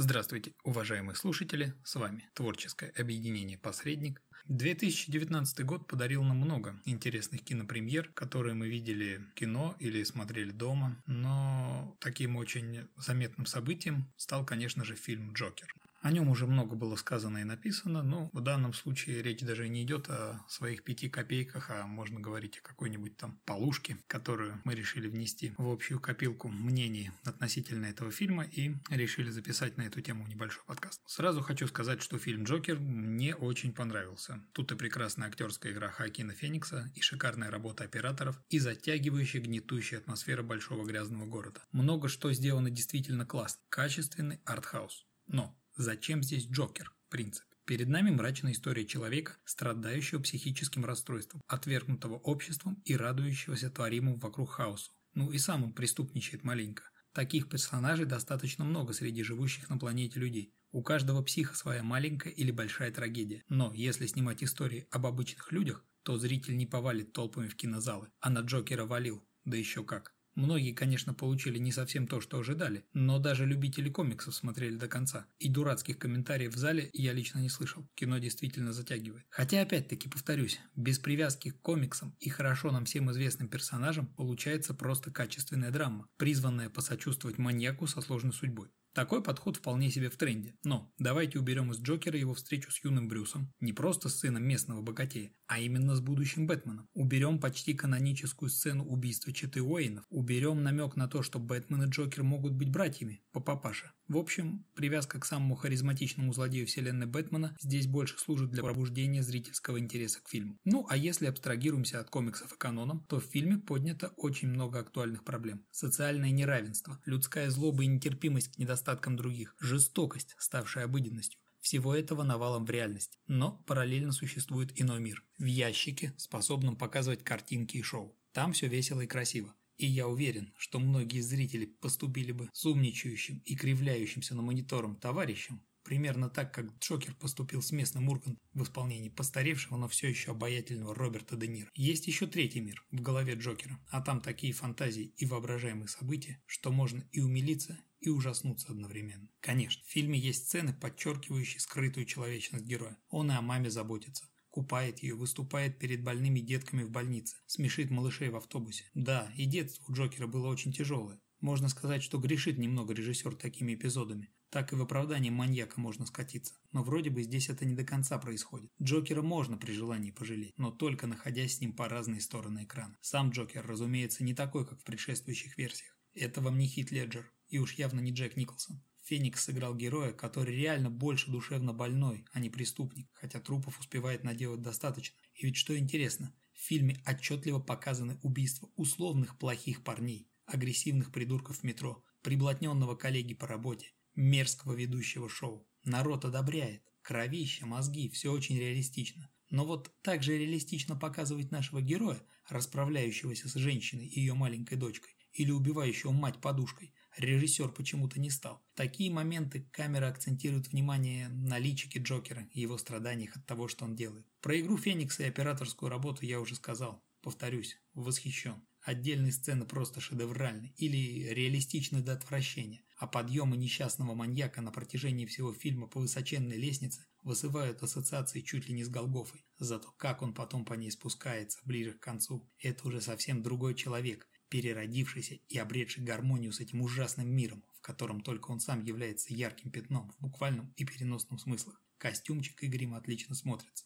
[0.00, 4.22] Здравствуйте, уважаемые слушатели, с вами творческое объединение «Посредник».
[4.46, 11.02] 2019 год подарил нам много интересных кинопремьер, которые мы видели в кино или смотрели дома,
[11.06, 15.74] но таким очень заметным событием стал, конечно же, фильм «Джокер».
[16.00, 19.82] О нем уже много было сказано и написано, но в данном случае речь даже не
[19.82, 25.08] идет о своих пяти копейках, а можно говорить о какой-нибудь там полушке, которую мы решили
[25.08, 30.62] внести в общую копилку мнений относительно этого фильма и решили записать на эту тему небольшой
[30.66, 31.02] подкаст.
[31.06, 34.40] Сразу хочу сказать, что фильм «Джокер» мне очень понравился.
[34.52, 40.42] Тут и прекрасная актерская игра Хакина Феникса, и шикарная работа операторов, и затягивающая гнетущая атмосфера
[40.42, 41.60] большого грязного города.
[41.72, 43.60] Много что сделано действительно классно.
[43.68, 45.06] Качественный артхаус.
[45.26, 46.92] Но зачем здесь Джокер?
[47.08, 47.44] Принцип.
[47.64, 54.92] Перед нами мрачная история человека, страдающего психическим расстройством, отвергнутого обществом и радующегося творимому вокруг хаосу.
[55.14, 56.84] Ну и сам он преступничает маленько–
[57.18, 60.54] Таких персонажей достаточно много среди живущих на планете людей.
[60.70, 63.42] У каждого психа своя маленькая или большая трагедия.
[63.48, 68.30] Но если снимать истории об обычных людях, то зритель не повалит толпами в кинозалы, а
[68.30, 69.26] на Джокера валил.
[69.44, 70.14] Да еще как.
[70.38, 75.26] Многие, конечно, получили не совсем то, что ожидали, но даже любители комиксов смотрели до конца.
[75.40, 77.88] И дурацких комментариев в зале я лично не слышал.
[77.96, 79.24] Кино действительно затягивает.
[79.30, 85.10] Хотя, опять-таки, повторюсь, без привязки к комиксам и хорошо нам всем известным персонажам получается просто
[85.10, 88.68] качественная драма, призванная посочувствовать маньяку со сложной судьбой.
[88.92, 90.56] Такой подход вполне себе в тренде.
[90.64, 94.82] Но давайте уберем из Джокера его встречу с юным Брюсом, не просто с сыном местного
[94.82, 96.88] богатея, а именно с будущим Бэтменом.
[96.94, 100.04] Уберем почти каноническую сцену убийства Читы Уэйнов.
[100.10, 103.92] Уберем намек на то, что Бэтмен и Джокер могут быть братьями по папаше.
[104.08, 109.78] В общем, привязка к самому харизматичному злодею вселенной Бэтмена здесь больше служит для пробуждения зрительского
[109.78, 110.58] интереса к фильму.
[110.64, 115.24] Ну а если абстрагируемся от комиксов и каноном, то в фильме поднято очень много актуальных
[115.24, 115.62] проблем.
[115.70, 121.40] Социальное неравенство, людская злоба и нетерпимость к недостаткам других, жестокость, ставшая обыденностью.
[121.60, 123.18] Всего этого навалом в реальности.
[123.26, 125.24] Но параллельно существует иной мир.
[125.38, 128.16] В ящике, способном показывать картинки и шоу.
[128.32, 129.54] Там все весело и красиво.
[129.76, 135.62] И я уверен, что многие зрители поступили бы с умничающим и кривляющимся на монитором товарищем,
[135.88, 140.94] примерно так, как Джокер поступил с местным Урган в исполнении постаревшего, но все еще обаятельного
[140.94, 141.70] Роберта Де Ниро.
[141.74, 146.70] Есть еще третий мир в голове Джокера, а там такие фантазии и воображаемые события, что
[146.70, 149.30] можно и умилиться, и ужаснуться одновременно.
[149.40, 152.98] Конечно, в фильме есть сцены, подчеркивающие скрытую человечность героя.
[153.08, 158.28] Он и о маме заботится купает ее, выступает перед больными детками в больнице, смешит малышей
[158.28, 158.90] в автобусе.
[158.92, 161.20] Да, и детство у Джокера было очень тяжелое.
[161.40, 164.32] Можно сказать, что грешит немного режиссер такими эпизодами.
[164.50, 166.54] Так и в оправдании маньяка можно скатиться.
[166.72, 168.70] Но вроде бы здесь это не до конца происходит.
[168.82, 172.96] Джокера можно при желании пожалеть, но только находясь с ним по разные стороны экрана.
[173.02, 175.98] Сам Джокер, разумеется, не такой, как в предшествующих версиях.
[176.14, 178.82] Это вам не Хит Леджер, и уж явно не Джек Николсон.
[179.08, 184.60] Феникс сыграл героя, который реально больше душевно больной, а не преступник, хотя трупов успевает наделать
[184.60, 185.16] достаточно.
[185.34, 191.62] И ведь что интересно, в фильме отчетливо показаны убийства условных плохих парней, агрессивных придурков в
[191.62, 195.66] метро, приблотненного коллеги по работе, мерзкого ведущего шоу.
[195.84, 196.82] Народ одобряет.
[197.02, 199.30] Кровища, мозги, все очень реалистично.
[199.48, 205.12] Но вот так же реалистично показывать нашего героя, расправляющегося с женщиной и ее маленькой дочкой,
[205.32, 208.62] или убивающего мать подушкой, режиссер почему-то не стал.
[208.74, 213.94] Такие моменты камера акцентирует внимание на личике Джокера и его страданиях от того, что он
[213.94, 214.26] делает.
[214.40, 217.02] Про игру Феникса и операторскую работу я уже сказал.
[217.22, 218.62] Повторюсь, восхищен.
[218.88, 225.52] Отдельные сцены просто шедевральны или реалистичны до отвращения, а подъемы несчастного маньяка на протяжении всего
[225.52, 229.44] фильма по высоченной лестнице вызывают ассоциации чуть ли не с Голгофой.
[229.58, 234.26] Зато как он потом по ней спускается ближе к концу, это уже совсем другой человек,
[234.48, 239.70] переродившийся и обретший гармонию с этим ужасным миром, в котором только он сам является ярким
[239.70, 241.78] пятном в буквальном и переносном смыслах.
[241.98, 243.84] Костюмчик и грим отлично смотрятся.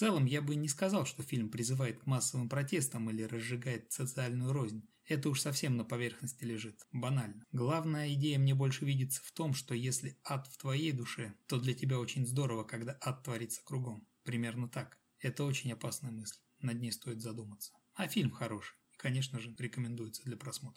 [0.00, 4.88] Целом, я бы не сказал, что фильм призывает к массовым протестам или разжигает социальную рознь.
[5.04, 6.86] Это уж совсем на поверхности лежит.
[6.90, 7.44] Банально.
[7.52, 11.74] Главная идея мне больше видится в том, что если ад в твоей душе, то для
[11.74, 14.08] тебя очень здорово, когда ад творится кругом.
[14.24, 14.98] Примерно так.
[15.18, 16.38] Это очень опасная мысль.
[16.60, 17.74] Над ней стоит задуматься.
[17.92, 20.68] А фильм хороший конечно же, рекомендуется для просмотра.